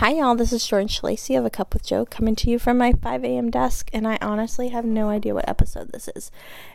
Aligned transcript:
Hi, 0.00 0.12
y'all. 0.12 0.34
This 0.34 0.50
is 0.50 0.66
Jordan 0.66 0.88
Shalacy 0.88 1.38
of 1.38 1.44
A 1.44 1.50
Cup 1.50 1.74
with 1.74 1.84
Joe 1.84 2.06
coming 2.06 2.34
to 2.36 2.48
you 2.48 2.58
from 2.58 2.78
my 2.78 2.94
5 2.94 3.22
a.m. 3.22 3.50
desk, 3.50 3.90
and 3.92 4.08
I 4.08 4.16
honestly 4.22 4.70
have 4.70 4.86
no 4.86 5.10
idea 5.10 5.34
what 5.34 5.46
episode 5.46 5.92
this 5.92 6.08
is. 6.16 6.30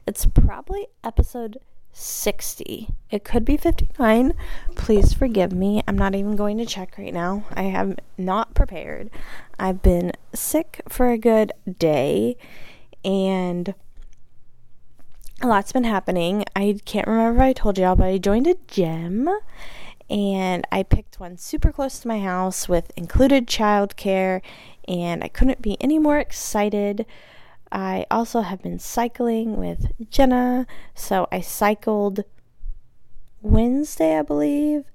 It's 0.05 0.27
probably 0.27 0.89
episode 1.03 1.57
60. 1.91 2.89
It 3.09 3.23
could 3.23 3.43
be 3.43 3.57
59. 3.57 4.35
Please 4.75 5.13
forgive 5.13 5.53
me. 5.53 5.81
I'm 5.87 5.97
not 5.97 6.13
even 6.13 6.35
going 6.35 6.59
to 6.59 6.67
check 6.67 6.99
right 6.99 7.11
now. 7.11 7.45
I 7.51 7.63
am 7.63 7.97
not 8.15 8.53
prepared. 8.53 9.09
I've 9.57 9.81
been 9.81 10.11
sick 10.35 10.81
for 10.87 11.09
a 11.09 11.17
good 11.17 11.51
day, 11.79 12.37
and 13.03 13.73
a 15.41 15.47
lot's 15.47 15.71
been 15.71 15.83
happening. 15.83 16.45
I 16.55 16.77
can't 16.85 17.07
remember 17.07 17.41
if 17.41 17.49
I 17.49 17.53
told 17.53 17.79
y'all, 17.79 17.95
but 17.95 18.05
I 18.05 18.19
joined 18.19 18.45
a 18.45 18.55
gym 18.67 19.27
and 20.09 20.65
I 20.71 20.83
picked 20.83 21.19
one 21.19 21.37
super 21.37 21.71
close 21.71 21.99
to 21.99 22.07
my 22.07 22.19
house 22.19 22.69
with 22.69 22.91
included 22.95 23.47
childcare, 23.47 24.41
and 24.87 25.23
I 25.23 25.27
couldn't 25.27 25.61
be 25.61 25.77
any 25.81 25.99
more 25.99 26.19
excited. 26.19 27.05
I 27.71 28.05
also 28.11 28.41
have 28.41 28.61
been 28.61 28.79
cycling 28.79 29.57
with 29.57 29.91
Jenna, 30.09 30.67
so 30.93 31.27
I 31.31 31.41
cycled 31.41 32.23
Wednesday, 33.41 34.17
I 34.17 34.21
believe, 34.21 34.85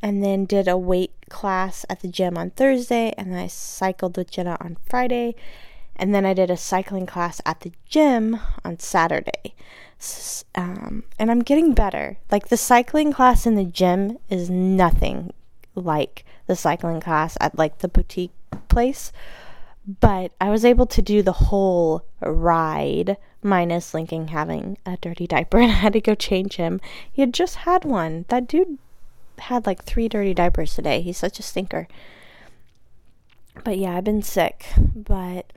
and 0.00 0.22
then 0.22 0.44
did 0.44 0.68
a 0.68 0.76
weight 0.76 1.12
class 1.28 1.86
at 1.88 2.00
the 2.00 2.08
gym 2.08 2.36
on 2.36 2.50
Thursday, 2.50 3.14
and 3.16 3.32
then 3.32 3.38
I 3.38 3.46
cycled 3.46 4.16
with 4.16 4.30
Jenna 4.30 4.56
on 4.60 4.76
Friday, 4.88 5.34
and 5.96 6.14
then 6.14 6.24
I 6.24 6.34
did 6.34 6.50
a 6.50 6.56
cycling 6.56 7.06
class 7.06 7.40
at 7.44 7.60
the 7.60 7.72
gym 7.88 8.38
on 8.64 8.78
Saturday. 8.78 9.54
Um, 10.54 11.04
and 11.18 11.30
I'm 11.30 11.42
getting 11.42 11.74
better. 11.74 12.18
Like 12.30 12.48
the 12.48 12.56
cycling 12.56 13.12
class 13.12 13.46
in 13.46 13.54
the 13.54 13.64
gym 13.64 14.18
is 14.28 14.50
nothing 14.50 15.32
like 15.74 16.24
the 16.46 16.56
cycling 16.56 17.00
class 17.00 17.36
at 17.40 17.56
like 17.56 17.78
the 17.78 17.88
boutique 17.88 18.32
place. 18.68 19.12
But 20.00 20.32
I 20.40 20.50
was 20.50 20.64
able 20.64 20.86
to 20.86 21.02
do 21.02 21.22
the 21.22 21.32
whole 21.32 22.04
ride 22.20 23.16
minus 23.42 23.94
Lincoln 23.94 24.28
having 24.28 24.78
a 24.86 24.96
dirty 25.00 25.26
diaper 25.26 25.58
and 25.60 25.70
I 25.70 25.76
had 25.76 25.92
to 25.94 26.00
go 26.00 26.14
change 26.14 26.56
him. 26.56 26.80
He 27.10 27.22
had 27.22 27.34
just 27.34 27.56
had 27.56 27.84
one. 27.84 28.24
That 28.28 28.48
dude 28.48 28.78
had 29.38 29.66
like 29.66 29.84
three 29.84 30.08
dirty 30.08 30.34
diapers 30.34 30.74
today. 30.74 31.00
He's 31.00 31.18
such 31.18 31.38
a 31.38 31.42
stinker. 31.42 31.88
But 33.64 33.78
yeah, 33.78 33.96
I've 33.96 34.04
been 34.04 34.22
sick. 34.22 34.66
But 34.94 35.52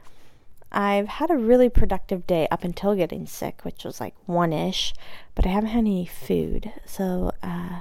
I've 0.77 1.07
had 1.07 1.31
a 1.31 1.37
really 1.37 1.69
productive 1.69 2.27
day 2.27 2.49
up 2.51 2.65
until 2.65 2.95
getting 2.95 3.25
sick, 3.25 3.63
which 3.63 3.85
was 3.85 4.01
like 4.01 4.13
one 4.25 4.51
ish, 4.51 4.93
but 5.33 5.45
I 5.45 5.49
haven't 5.49 5.69
had 5.69 5.79
any 5.79 6.05
food, 6.05 6.69
so 6.85 7.31
uh, 7.41 7.79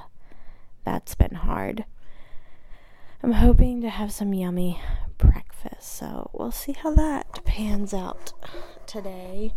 that's 0.85 1.13
been 1.13 1.35
hard. 1.35 1.83
I'm 3.21 3.33
hoping 3.33 3.81
to 3.81 3.89
have 3.89 4.13
some 4.13 4.33
yummy 4.33 4.79
breakfast, 5.17 5.97
so 5.97 6.29
we'll 6.31 6.53
see 6.53 6.71
how 6.71 6.93
that 6.95 7.43
pans 7.43 7.93
out 7.93 8.31
today. 8.87 9.53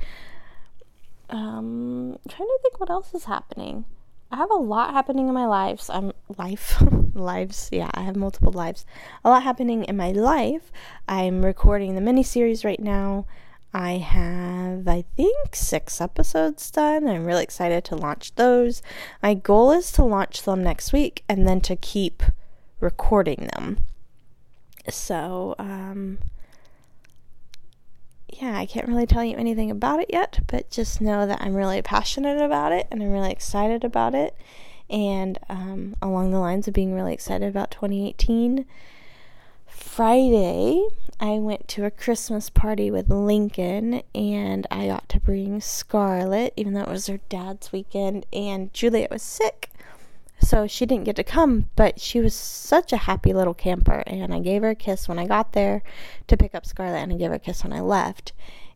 Um, 1.30 2.18
I'm 2.24 2.30
trying 2.30 2.48
to 2.48 2.58
think 2.62 2.80
what 2.80 2.90
else 2.90 3.14
is 3.14 3.26
happening. 3.26 3.84
I 4.30 4.36
have 4.36 4.50
a 4.50 4.56
lot 4.56 4.92
happening 4.92 5.28
in 5.28 5.34
my 5.34 5.46
lives. 5.46 5.88
I'm 5.88 6.12
life 6.36 6.82
lives. 7.14 7.70
Yeah, 7.72 7.90
I 7.94 8.02
have 8.02 8.16
multiple 8.16 8.52
lives. 8.52 8.84
A 9.24 9.30
lot 9.30 9.42
happening 9.42 9.84
in 9.84 9.96
my 9.96 10.12
life. 10.12 10.70
I'm 11.08 11.44
recording 11.44 11.94
the 11.94 12.00
mini 12.00 12.22
series 12.22 12.64
right 12.64 12.80
now. 12.80 13.26
I 13.72 13.92
have 13.92 14.86
I 14.88 15.04
think 15.16 15.54
6 15.54 16.00
episodes 16.00 16.70
done. 16.70 17.08
I'm 17.08 17.24
really 17.24 17.42
excited 17.42 17.84
to 17.84 17.96
launch 17.96 18.34
those. 18.34 18.82
My 19.22 19.34
goal 19.34 19.72
is 19.72 19.90
to 19.92 20.04
launch 20.04 20.42
them 20.42 20.62
next 20.62 20.92
week 20.92 21.24
and 21.28 21.46
then 21.48 21.60
to 21.62 21.76
keep 21.76 22.22
recording 22.80 23.48
them. 23.54 23.78
So, 24.90 25.54
um 25.58 26.18
yeah, 28.40 28.56
I 28.56 28.66
can't 28.66 28.88
really 28.88 29.06
tell 29.06 29.24
you 29.24 29.36
anything 29.36 29.70
about 29.70 30.00
it 30.00 30.10
yet, 30.10 30.40
but 30.46 30.70
just 30.70 31.00
know 31.00 31.26
that 31.26 31.40
I'm 31.40 31.54
really 31.54 31.82
passionate 31.82 32.40
about 32.40 32.72
it 32.72 32.86
and 32.90 33.02
I'm 33.02 33.10
really 33.10 33.32
excited 33.32 33.84
about 33.84 34.14
it. 34.14 34.36
And 34.88 35.38
um, 35.48 35.96
along 36.00 36.30
the 36.30 36.38
lines 36.38 36.68
of 36.68 36.74
being 36.74 36.94
really 36.94 37.12
excited 37.12 37.48
about 37.48 37.70
2018, 37.70 38.64
Friday 39.66 40.86
I 41.20 41.32
went 41.40 41.66
to 41.68 41.84
a 41.84 41.90
Christmas 41.90 42.48
party 42.48 42.92
with 42.92 43.10
Lincoln 43.10 44.02
and 44.14 44.66
I 44.70 44.86
got 44.86 45.08
to 45.10 45.20
bring 45.20 45.60
Scarlett, 45.60 46.52
even 46.56 46.74
though 46.74 46.82
it 46.82 46.88
was 46.88 47.08
her 47.08 47.20
dad's 47.28 47.72
weekend, 47.72 48.24
and 48.32 48.72
Juliet 48.72 49.10
was 49.10 49.22
sick. 49.22 49.70
So 50.40 50.66
she 50.66 50.86
didn't 50.86 51.04
get 51.04 51.16
to 51.16 51.24
come, 51.24 51.68
but 51.76 52.00
she 52.00 52.20
was 52.20 52.34
such 52.34 52.92
a 52.92 52.98
happy 52.98 53.32
little 53.32 53.54
camper. 53.54 54.02
And 54.06 54.32
I 54.32 54.40
gave 54.40 54.62
her 54.62 54.70
a 54.70 54.74
kiss 54.74 55.08
when 55.08 55.18
I 55.18 55.26
got 55.26 55.52
there 55.52 55.82
to 56.26 56.36
pick 56.36 56.54
up 56.54 56.64
Scarlett, 56.64 57.02
and 57.02 57.12
I 57.12 57.16
gave 57.16 57.30
her 57.30 57.36
a 57.36 57.40
kiss 57.40 57.64
when 57.64 57.72
I 57.72 57.80
left, 57.80 58.32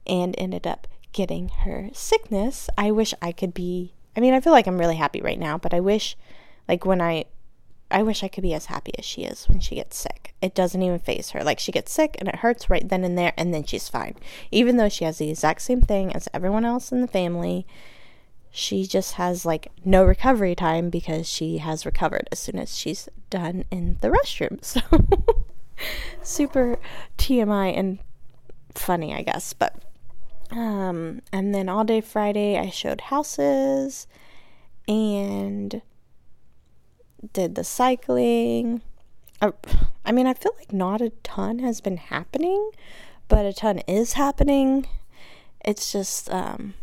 and 0.07 0.35
ended 0.39 0.67
up 0.67 0.89
getting 1.13 1.49
her 1.65 1.91
sickness. 1.93 2.69
I 2.77 2.91
wish 2.91 3.15
I 3.23 3.33
could 3.33 3.55
be. 3.55 3.95
I 4.17 4.21
mean, 4.21 4.35
I 4.35 4.41
feel 4.41 4.53
like 4.53 4.67
I'm 4.67 4.79
really 4.79 4.97
happy 4.97 5.21
right 5.21 5.39
now, 5.39 5.57
but 5.57 5.73
I 5.73 5.81
wish, 5.81 6.17
like, 6.69 6.85
when 6.85 7.01
I. 7.01 7.27
I 7.91 8.03
wish 8.03 8.25
I 8.25 8.29
could 8.29 8.43
be 8.43 8.55
as 8.55 8.67
happy 8.67 8.93
as 8.99 9.05
she 9.05 9.25
is 9.25 9.47
when 9.51 9.61
she 9.61 9.75
gets 9.75 9.99
sick. 9.99 10.35
It 10.41 10.55
doesn't 10.55 10.81
even 10.81 10.99
phase 10.99 11.33
her. 11.33 11.45
Like, 11.45 11.59
she 11.59 11.73
gets 11.73 11.93
sick 11.93 12.17
and 12.19 12.27
it 12.27 12.37
hurts 12.37 12.71
right 12.71 12.89
then 12.89 13.05
and 13.05 13.19
there, 13.19 13.35
and 13.37 13.53
then 13.53 13.65
she's 13.65 13.91
fine. 13.91 14.15
Even 14.51 14.79
though 14.79 14.89
she 14.89 15.05
has 15.05 15.19
the 15.19 15.29
exact 15.29 15.61
same 15.61 15.83
thing 15.83 16.11
as 16.17 16.27
everyone 16.33 16.65
else 16.65 16.91
in 16.91 17.03
the 17.03 17.07
family 17.07 17.67
she 18.55 18.87
just 18.87 19.15
has 19.15 19.47
like 19.47 19.73
no 19.83 20.05
recovery 20.05 20.55
time 20.55 20.91
because 20.91 21.27
she 21.27 21.59
has 21.59 21.87
recovered 21.87 22.29
as 22.31 22.39
soon 22.39 22.59
as 22.59 22.77
she's 22.77 23.09
done 23.31 23.65
in 23.71 23.97
the 24.01 24.09
restroom. 24.11 24.61
So 25.83 25.99
super 26.23 26.79
TMI 27.19 27.77
and 27.77 27.99
funny, 28.75 29.13
I 29.15 29.23
guess. 29.23 29.53
But 29.55 29.75
um 30.51 31.23
and 31.33 31.55
then 31.55 31.69
all 31.69 31.83
day 31.83 32.03
Friday 32.03 32.59
I 32.59 32.69
showed 32.69 33.01
houses 33.01 34.07
and 34.87 35.81
did 37.33 37.55
the 37.55 37.65
cycling. 37.65 38.83
Uh, 39.41 39.53
I 40.05 40.13
mean, 40.13 40.27
I 40.27 40.35
feel 40.35 40.53
like 40.59 40.73
not 40.73 41.01
a 41.01 41.11
ton 41.25 41.61
has 41.61 41.81
been 41.81 41.97
happening, 41.97 42.71
but 43.29 43.47
a 43.47 43.53
ton 43.53 43.79
is 43.89 44.13
happening. 44.13 44.87
It's 45.65 45.91
just 45.91 46.31
um 46.31 46.75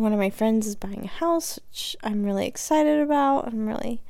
one 0.00 0.12
of 0.12 0.18
my 0.18 0.30
friends 0.30 0.66
is 0.66 0.76
buying 0.76 1.04
a 1.04 1.08
house, 1.08 1.58
which 1.68 1.96
I'm 2.02 2.24
really 2.24 2.46
excited 2.46 3.00
about. 3.00 3.46
I'm 3.46 3.66
really 3.66 4.00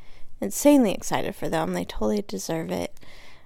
insanely 0.41 0.93
excited 0.93 1.35
for 1.35 1.49
them. 1.49 1.73
They 1.73 1.85
totally 1.85 2.23
deserve 2.27 2.71
it. 2.71 2.95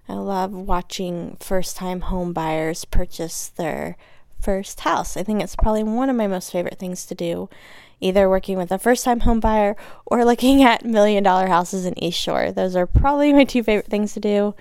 I 0.08 0.14
love 0.14 0.52
watching 0.52 1.36
first 1.40 1.76
time 1.76 2.02
home 2.02 2.32
buyers 2.32 2.84
purchase 2.84 3.48
their 3.48 3.96
first 4.40 4.80
house. 4.80 5.16
I 5.16 5.22
think 5.22 5.42
it's 5.42 5.56
probably 5.56 5.82
one 5.82 6.10
of 6.10 6.16
my 6.16 6.26
most 6.26 6.52
favorite 6.52 6.78
things 6.78 7.06
to 7.06 7.14
do, 7.14 7.48
either 8.00 8.28
working 8.28 8.58
with 8.58 8.70
a 8.70 8.78
first 8.78 9.04
time 9.04 9.20
home 9.20 9.40
buyer 9.40 9.74
or 10.04 10.24
looking 10.26 10.62
at 10.62 10.84
million 10.84 11.24
dollar 11.24 11.46
houses 11.46 11.86
in 11.86 11.98
East 12.02 12.20
Shore. 12.20 12.52
Those 12.52 12.76
are 12.76 12.86
probably 12.86 13.32
my 13.32 13.44
two 13.44 13.62
favorite 13.62 13.90
things 13.90 14.12
to 14.12 14.20
do. 14.20 14.54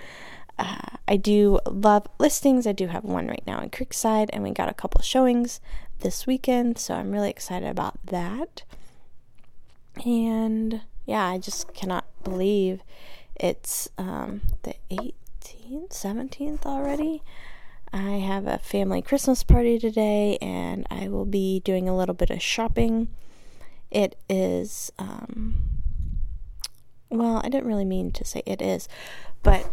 Uh, 0.57 0.97
I 1.07 1.17
do 1.17 1.59
love 1.65 2.07
listings. 2.19 2.65
I 2.65 2.71
do 2.71 2.87
have 2.87 3.03
one 3.03 3.27
right 3.27 3.43
now 3.45 3.59
in 3.59 3.69
Creekside, 3.69 4.29
and 4.31 4.43
we 4.43 4.51
got 4.51 4.69
a 4.69 4.73
couple 4.73 5.01
showings 5.01 5.59
this 5.99 6.27
weekend, 6.27 6.77
so 6.77 6.95
I'm 6.95 7.11
really 7.11 7.29
excited 7.29 7.67
about 7.69 8.03
that. 8.05 8.63
And 10.05 10.81
yeah, 11.05 11.27
I 11.27 11.37
just 11.37 11.73
cannot 11.73 12.05
believe 12.23 12.81
it's 13.35 13.89
um, 13.97 14.41
the 14.63 14.75
18th, 14.91 15.89
17th 15.89 16.65
already. 16.65 17.21
I 17.91 18.13
have 18.13 18.47
a 18.47 18.57
family 18.57 19.01
Christmas 19.01 19.43
party 19.43 19.77
today, 19.77 20.37
and 20.41 20.87
I 20.89 21.07
will 21.07 21.25
be 21.25 21.59
doing 21.59 21.87
a 21.87 21.95
little 21.95 22.15
bit 22.15 22.31
of 22.31 22.41
shopping. 22.41 23.09
It 23.91 24.15
is, 24.27 24.91
um, 24.97 25.61
well, 27.09 27.39
I 27.43 27.49
didn't 27.49 27.67
really 27.67 27.85
mean 27.85 28.11
to 28.11 28.25
say 28.25 28.41
it 28.47 28.61
is, 28.61 28.87
but 29.43 29.71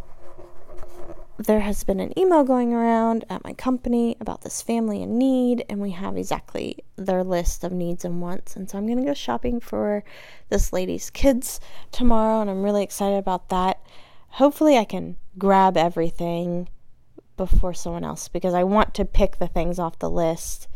there 1.47 1.61
has 1.61 1.85
been 1.85 2.01
an 2.01 2.19
email 2.19 2.45
going 2.45 2.75
around 2.75 3.25
at 3.31 3.43
my 3.45 3.55
company 3.55 4.15
about 4.21 4.43
this 4.43 4.61
family 4.61 5.03
in 5.03 5.17
need, 5.17 5.65
and 5.71 5.81
we 5.81 5.93
have 5.93 6.19
exactly 6.19 6.85
their 6.97 7.25
list 7.25 7.65
of 7.65 7.73
needs 7.73 8.05
and 8.05 8.21
wants. 8.21 8.57
And 8.57 8.69
so 8.69 8.77
I'm 8.77 8.87
going 8.87 8.99
to 8.99 9.05
go 9.05 9.15
shopping 9.15 9.59
for 9.59 10.05
this 10.51 10.71
lady's 10.71 11.09
kids 11.09 11.59
tomorrow, 11.93 12.43
and 12.43 12.51
I'm 12.51 12.63
really 12.63 12.83
excited 12.83 13.17
about 13.17 13.49
that. 13.49 13.81
Hopefully, 14.33 14.77
I 14.77 14.85
can 14.85 15.17
grab 15.39 15.79
everything 15.79 16.69
before 17.39 17.73
someone 17.73 18.05
else 18.05 18.29
because 18.29 18.53
I 18.53 18.65
want 18.65 18.93
to 18.95 19.07
pick 19.07 19.39
the 19.39 19.49
things 19.49 19.79
off 19.79 19.99
the 19.99 20.11
list 20.11 20.69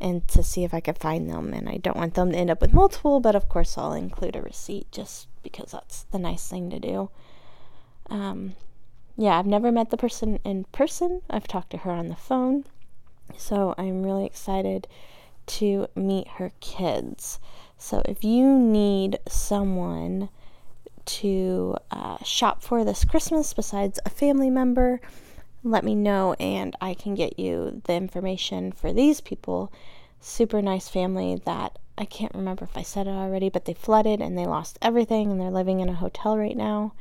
and 0.00 0.26
to 0.28 0.42
see 0.42 0.64
if 0.64 0.72
I 0.72 0.80
can 0.80 0.94
find 0.94 1.28
them. 1.28 1.52
And 1.52 1.68
I 1.68 1.76
don't 1.76 1.96
want 1.96 2.14
them 2.14 2.32
to 2.32 2.38
end 2.38 2.50
up 2.50 2.62
with 2.62 2.72
multiple, 2.72 3.20
but 3.20 3.36
of 3.36 3.50
course, 3.50 3.76
I'll 3.76 3.92
include 3.92 4.34
a 4.34 4.40
receipt 4.40 4.90
just 4.90 5.28
because 5.42 5.72
that's 5.72 6.04
the 6.04 6.18
nice 6.18 6.48
thing 6.48 6.70
to 6.70 6.80
do. 6.80 7.10
Um, 8.08 8.54
yeah, 9.16 9.38
I've 9.38 9.46
never 9.46 9.72
met 9.72 9.90
the 9.90 9.96
person 9.96 10.38
in 10.44 10.64
person. 10.64 11.22
I've 11.30 11.48
talked 11.48 11.70
to 11.70 11.78
her 11.78 11.90
on 11.90 12.08
the 12.08 12.16
phone. 12.16 12.64
So 13.36 13.74
I'm 13.78 14.02
really 14.02 14.26
excited 14.26 14.86
to 15.46 15.86
meet 15.94 16.28
her 16.28 16.52
kids. 16.60 17.38
So 17.78 18.02
if 18.04 18.24
you 18.24 18.58
need 18.58 19.18
someone 19.28 20.28
to 21.04 21.76
uh, 21.90 22.22
shop 22.24 22.62
for 22.62 22.84
this 22.84 23.04
Christmas 23.04 23.54
besides 23.54 24.00
a 24.04 24.10
family 24.10 24.50
member, 24.50 25.00
let 25.62 25.84
me 25.84 25.94
know 25.94 26.34
and 26.38 26.76
I 26.80 26.94
can 26.94 27.14
get 27.14 27.38
you 27.38 27.82
the 27.84 27.94
information 27.94 28.72
for 28.72 28.92
these 28.92 29.20
people. 29.20 29.72
Super 30.20 30.60
nice 30.60 30.88
family 30.88 31.40
that 31.44 31.78
I 31.98 32.04
can't 32.04 32.34
remember 32.34 32.64
if 32.64 32.76
I 32.76 32.82
said 32.82 33.06
it 33.06 33.10
already, 33.10 33.48
but 33.48 33.64
they 33.64 33.74
flooded 33.74 34.20
and 34.20 34.36
they 34.36 34.46
lost 34.46 34.78
everything 34.82 35.30
and 35.30 35.40
they're 35.40 35.50
living 35.50 35.80
in 35.80 35.88
a 35.88 35.94
hotel 35.94 36.36
right 36.36 36.56
now. 36.56 36.92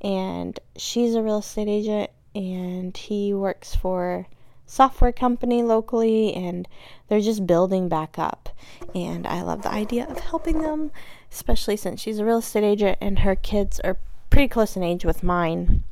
And 0.00 0.58
she's 0.76 1.14
a 1.14 1.22
real 1.22 1.38
estate 1.38 1.68
agent 1.68 2.10
and 2.34 2.96
he 2.96 3.34
works 3.34 3.74
for 3.74 4.26
software 4.66 5.12
company 5.12 5.62
locally 5.62 6.34
and 6.34 6.68
they're 7.08 7.20
just 7.20 7.46
building 7.46 7.88
back 7.88 8.18
up. 8.18 8.50
And 8.94 9.26
i 9.26 9.42
love 9.42 9.62
the 9.62 9.72
idea 9.72 10.06
of 10.06 10.18
helping 10.20 10.62
them 10.62 10.90
especially 11.32 11.76
since 11.76 12.00
she's 12.00 12.18
a 12.18 12.24
real 12.24 12.38
estate 12.38 12.64
agent 12.64 12.98
and 13.00 13.20
her 13.20 13.34
kids 13.34 13.80
are 13.80 13.98
pretty 14.30 14.48
close 14.48 14.76
in 14.76 14.82
age 14.82 15.04
with 15.04 15.22
mine. 15.22 15.84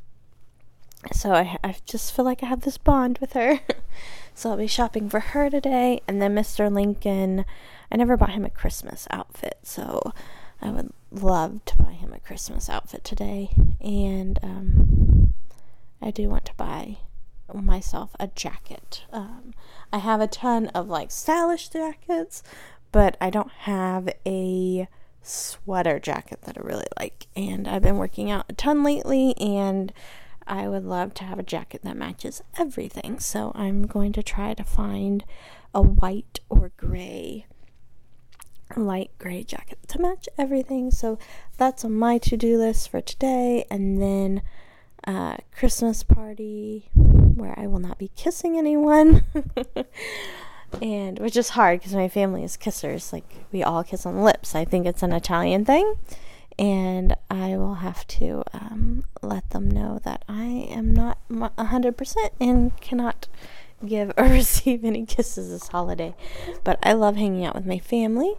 So 1.13 1.33
i, 1.33 1.59
I 1.65 1.77
just 1.87 2.15
feel 2.15 2.25
like 2.25 2.43
i 2.43 2.47
have 2.47 2.63
this 2.63 2.79
bond 2.79 3.19
with 3.19 3.33
her. 3.33 3.61
So 4.35 4.51
i'll 4.51 4.59
be 4.59 4.67
shopping 4.67 5.09
for 5.09 5.21
her 5.21 5.49
today 5.49 6.03
and 6.07 6.21
then 6.21 6.35
mr 6.35 6.71
lincoln 6.71 7.47
i 7.91 7.97
never 7.97 8.19
bought 8.19 8.33
him 8.33 8.45
a 8.45 8.51
christmas 8.51 9.09
outfit 9.11 9.57
so 9.63 10.13
i 10.61 10.69
would 10.69 10.93
love 11.11 11.65
to 11.65 11.77
buy 11.77 11.93
him 11.93 12.13
a 12.13 12.21
christmas 12.21 12.69
outfit 12.69 13.05
today 13.05 13.51
and 13.81 14.39
um, 14.43 15.33
i 16.03 16.11
do 16.11 16.29
want 16.29 16.45
to 16.45 16.55
buy 16.55 16.99
myself 17.55 18.15
a 18.19 18.29
jacket. 18.29 19.05
Um, 19.13 19.55
I 19.93 19.99
have 19.99 20.21
a 20.21 20.27
ton 20.27 20.69
of 20.69 20.89
like 20.89 21.11
stylish 21.11 21.69
jackets, 21.69 22.43
but 22.93 23.17
I 23.21 23.31
don't 23.31 23.51
have 23.51 24.09
a 24.27 24.89
sweater 25.23 25.99
jacket 25.99 26.43
that 26.43 26.59
I 26.59 26.61
really 26.63 26.87
like. 26.99 27.27
And 27.37 27.69
I've 27.69 27.83
been 27.83 27.99
working 27.99 28.31
out 28.31 28.47
a 28.49 28.53
ton 28.53 28.83
lately, 28.83 29.37
and 29.39 29.93
I 30.47 30.69
would 30.69 30.85
love 30.85 31.15
to 31.15 31.25
have 31.25 31.39
a 31.39 31.45
jacket 31.45 31.83
that 31.85 31.97
matches 31.97 32.43
everything. 32.59 33.19
So 33.19 33.53
I'm 33.55 33.87
going 33.87 34.13
to 34.13 34.23
try 34.23 34.55
to 34.55 34.65
find 34.65 35.25
a 35.75 35.83
white 35.83 36.41
or 36.49 36.73
gray, 36.77 37.47
light 38.75 39.11
gray 39.19 39.43
jacket 39.43 39.79
to 39.89 40.01
match 40.01 40.29
everything. 40.37 40.91
So 40.91 41.19
that's 41.57 41.85
on 41.85 41.93
my 41.93 42.19
to 42.19 42.37
do 42.37 42.59
list 42.59 42.91
for 42.91 43.01
today. 43.01 43.65
And 43.71 44.01
then 44.03 44.43
uh, 45.07 45.37
Christmas 45.57 46.03
party 46.03 46.89
where 46.95 47.59
I 47.59 47.67
will 47.67 47.79
not 47.79 47.99
be 47.99 48.11
kissing 48.17 48.59
anyone. 48.59 49.25
and 50.83 51.19
which 51.19 51.37
is 51.37 51.51
hard 51.51 51.81
because 51.81 51.95
my 51.95 52.09
family 52.09 52.43
is 52.43 52.57
kissers. 52.57 53.13
Like 53.13 53.47
we 53.53 53.63
all 53.63 53.85
kiss 53.85 54.07
on 54.07 54.17
the 54.17 54.23
lips. 54.23 54.55
I 54.55 54.65
think 54.65 54.87
it's 54.87 55.03
an 55.03 55.13
Italian 55.13 55.65
thing. 55.65 55.95
And 56.59 57.15
I 57.31 57.59
will 57.59 57.75
have 57.75 58.07
to 58.07 58.43
um, 58.55 59.05
let 59.23 59.51
them 59.51 59.71
know 59.71 60.01
that 60.05 60.25
I 60.27 60.45
am 60.71 60.91
not 60.91 61.19
100% 61.31 62.17
and 62.41 62.81
cannot 62.81 63.29
give 63.85 64.13
or 64.17 64.25
receive 64.29 64.85
any 64.85 65.05
kisses 65.05 65.51
this 65.51 65.69
holiday. 65.69 66.15
But 66.65 66.79
I 66.83 66.93
love 66.93 67.17
hanging 67.17 67.45
out 67.45 67.55
with 67.55 67.67
my 67.67 67.79
family. 67.79 68.35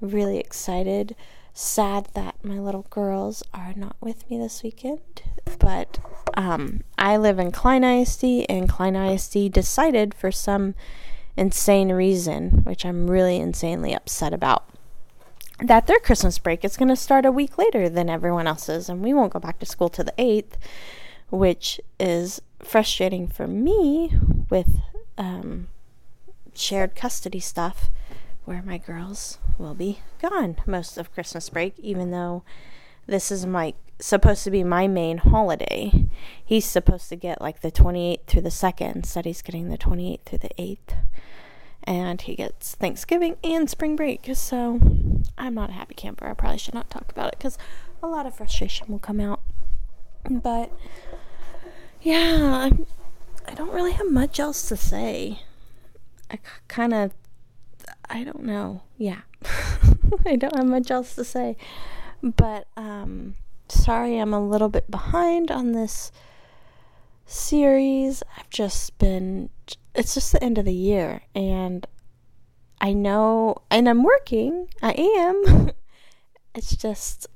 Really 0.00 0.38
excited 0.38 1.16
sad 1.58 2.06
that 2.14 2.36
my 2.44 2.56
little 2.56 2.86
girls 2.88 3.42
are 3.52 3.72
not 3.74 3.96
with 4.00 4.28
me 4.30 4.38
this 4.38 4.62
weekend. 4.62 5.22
But 5.58 5.98
um, 6.34 6.84
I 6.96 7.16
live 7.16 7.40
in 7.40 7.50
Klein 7.50 7.82
ISD, 7.82 8.46
and 8.48 8.68
Klein 8.68 8.94
ISD 8.94 9.50
decided 9.50 10.14
for 10.14 10.30
some 10.30 10.76
insane 11.36 11.90
reason, 11.90 12.62
which 12.62 12.86
I'm 12.86 13.10
really 13.10 13.38
insanely 13.38 13.92
upset 13.92 14.32
about, 14.32 14.68
that 15.60 15.88
their 15.88 15.98
Christmas 15.98 16.38
break 16.38 16.64
is 16.64 16.76
going 16.76 16.90
to 16.90 16.96
start 16.96 17.26
a 17.26 17.32
week 17.32 17.58
later 17.58 17.88
than 17.88 18.08
everyone 18.08 18.46
else's, 18.46 18.88
and 18.88 19.02
we 19.02 19.12
won't 19.12 19.32
go 19.32 19.40
back 19.40 19.58
to 19.58 19.66
school 19.66 19.88
to 19.88 20.04
the 20.04 20.14
8th, 20.16 20.52
which 21.30 21.80
is 21.98 22.40
frustrating 22.60 23.26
for 23.26 23.48
me 23.48 24.12
with 24.50 24.80
um, 25.16 25.68
shared 26.54 26.94
custody 26.94 27.40
stuff 27.40 27.90
where 28.44 28.62
my 28.62 28.78
girls 28.78 29.38
will 29.58 29.74
be 29.74 30.00
gone 30.22 30.56
most 30.66 30.96
of 30.96 31.12
Christmas 31.12 31.50
break, 31.50 31.78
even 31.78 32.10
though 32.10 32.42
this 33.06 33.30
is 33.30 33.44
my 33.44 33.74
supposed 34.00 34.44
to 34.44 34.50
be 34.50 34.64
my 34.64 34.86
main 34.86 35.18
holiday. 35.18 36.08
He's 36.44 36.64
supposed 36.64 37.08
to 37.08 37.16
get 37.16 37.40
like 37.40 37.60
the 37.60 37.72
28th 37.72 38.24
through 38.26 38.42
the 38.42 38.48
2nd, 38.48 38.96
instead 38.96 39.24
he's 39.24 39.42
getting 39.42 39.68
the 39.68 39.78
28th 39.78 40.22
through 40.24 40.38
the 40.38 40.50
8th. 40.58 40.96
And 41.84 42.20
he 42.20 42.36
gets 42.36 42.74
Thanksgiving 42.74 43.36
and 43.42 43.68
spring 43.68 43.96
break. 43.96 44.28
So 44.34 44.78
I'm 45.36 45.54
not 45.54 45.70
a 45.70 45.74
happy 45.74 45.94
camper. 45.94 46.26
I 46.26 46.34
probably 46.34 46.58
should 46.58 46.74
not 46.74 46.90
talk 46.90 47.10
about 47.10 47.28
it 47.28 47.38
because 47.38 47.58
a 48.02 48.06
lot 48.06 48.26
of 48.26 48.36
frustration 48.36 48.86
will 48.88 48.98
come 48.98 49.20
out. 49.20 49.40
But 50.28 50.70
yeah, 52.02 52.70
I 53.48 53.54
don't 53.54 53.72
really 53.72 53.92
have 53.92 54.10
much 54.10 54.38
else 54.38 54.68
to 54.68 54.76
say. 54.76 55.40
I 56.30 56.38
kind 56.68 56.92
of 56.92 57.12
I 58.10 58.22
don't 58.22 58.42
know. 58.42 58.82
Yeah. 58.98 59.22
I 60.26 60.36
don't 60.36 60.54
have 60.54 60.66
much 60.66 60.90
else 60.90 61.14
to 61.14 61.24
say. 61.24 61.56
But 62.22 62.68
um 62.76 63.36
sorry 63.70 64.18
I'm 64.18 64.34
a 64.34 64.46
little 64.46 64.68
bit 64.68 64.90
behind 64.90 65.50
on 65.50 65.72
this 65.72 66.12
series. 67.24 68.22
I've 68.36 68.50
just 68.50 68.98
been 68.98 69.48
it's 69.94 70.12
just 70.12 70.32
the 70.32 70.44
end 70.44 70.58
of 70.58 70.66
the 70.66 70.74
year 70.74 71.22
and 71.34 71.86
I 72.82 72.92
know 72.92 73.62
and 73.70 73.88
I'm 73.88 74.02
working. 74.02 74.68
I 74.82 74.92
am. 74.92 75.70
it's 76.54 76.76
just 76.76 77.26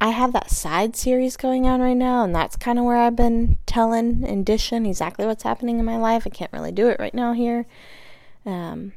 I 0.00 0.10
have 0.10 0.32
that 0.34 0.50
side 0.50 0.94
series 0.94 1.36
going 1.36 1.66
on 1.66 1.80
right 1.80 1.96
now, 1.96 2.22
and 2.22 2.34
that's 2.34 2.56
kind 2.56 2.78
of 2.78 2.84
where 2.84 2.98
I've 2.98 3.16
been 3.16 3.56
telling 3.64 4.24
and 4.24 4.44
dishing 4.44 4.84
exactly 4.84 5.24
what's 5.24 5.42
happening 5.42 5.78
in 5.78 5.84
my 5.84 5.96
life. 5.96 6.24
I 6.26 6.30
can't 6.30 6.52
really 6.52 6.72
do 6.72 6.88
it 6.88 7.00
right 7.00 7.14
now 7.14 7.32
here. 7.32 7.66
Um, 8.44 8.92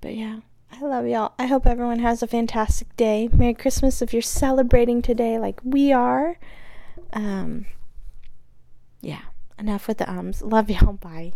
but 0.00 0.16
yeah, 0.16 0.40
I 0.72 0.80
love 0.80 1.06
y'all. 1.06 1.32
I 1.38 1.46
hope 1.46 1.64
everyone 1.64 2.00
has 2.00 2.22
a 2.22 2.26
fantastic 2.26 2.94
day. 2.96 3.28
Merry 3.32 3.54
Christmas 3.54 4.02
if 4.02 4.12
you're 4.12 4.20
celebrating 4.20 5.00
today 5.00 5.38
like 5.38 5.60
we 5.62 5.92
are. 5.92 6.38
Um, 7.12 7.66
yeah, 9.00 9.22
enough 9.58 9.86
with 9.86 9.98
the 9.98 10.10
ums. 10.10 10.42
Love 10.42 10.68
y'all. 10.70 10.94
Bye. 10.94 11.32